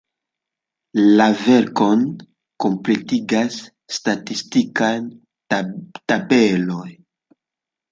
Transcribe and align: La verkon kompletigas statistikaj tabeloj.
La 1.19 1.27
verkon 1.41 2.01
kompletigas 2.65 3.61
statistikaj 3.99 4.91
tabeloj. 5.53 6.91